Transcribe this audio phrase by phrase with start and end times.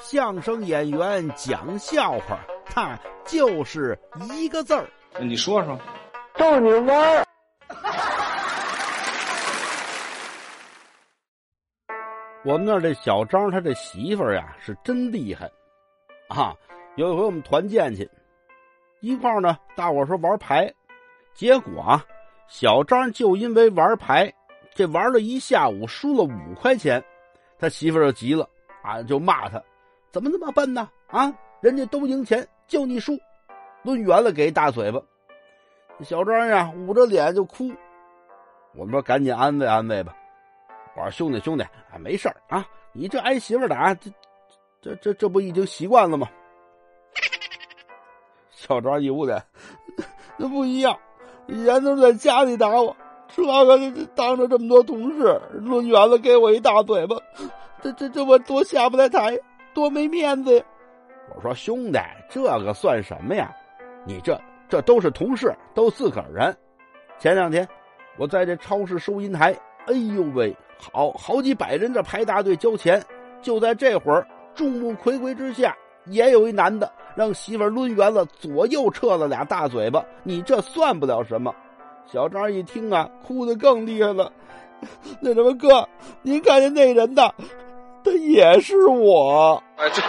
[0.00, 3.98] 相声演员讲笑话，他就是
[4.32, 4.88] 一个字儿。
[5.20, 5.78] 你说说，
[6.34, 7.24] 逗你玩儿。
[12.44, 15.48] 我们那儿这小张，他这媳妇儿呀是真厉害
[16.28, 16.56] 啊！
[16.96, 18.10] 有一回我们团建去，
[19.00, 20.74] 一块儿呢，大伙说玩牌，
[21.34, 22.04] 结果啊，
[22.48, 24.34] 小张就因为玩牌，
[24.74, 27.04] 这玩了一下午，输了五块钱，
[27.58, 28.48] 他媳妇儿就急了
[28.82, 29.62] 啊，就骂他。
[30.12, 30.90] 怎么那么笨呢？
[31.08, 33.18] 啊，人家都赢钱，就你输，
[33.82, 35.00] 抡圆了给一大嘴巴。
[36.02, 37.72] 小张呀，捂着脸就哭。
[38.74, 40.14] 我们说赶紧安慰安慰吧。
[40.94, 44.10] 我说兄弟兄弟，啊，没事啊，你这挨媳妇打，这
[44.82, 46.28] 这这这不已经习惯了吗？
[48.50, 49.42] 小张一捂脸，
[50.36, 50.98] 那不一样，
[51.46, 52.94] 以前都在家里打我，
[53.28, 57.16] 这个当着这么多同事，抡圆了给我一大嘴巴，
[57.80, 59.38] 这这这我多下不来台。
[59.74, 60.64] 多没面子呀！
[61.34, 63.50] 我说兄弟，这个算什么呀？
[64.04, 64.38] 你这
[64.68, 66.54] 这都是同事，都自个儿人。
[67.18, 67.66] 前两天
[68.18, 73.02] 我在这超市收银台，哎呦喂，好好几百人这排大队交钱。
[73.40, 80.04] 就在这会儿，众目睽睽之下，也有一男的让媳妇抡圆了，左右撤了俩大嘴巴。
[80.22, 81.54] 你这算不了什么。
[82.06, 84.30] 小张一听啊，哭得更厉害了。
[85.20, 85.88] 那什么哥，
[86.22, 87.34] 您看见那人的？
[88.04, 89.62] 他也是我。
[89.76, 90.00] 哎，对。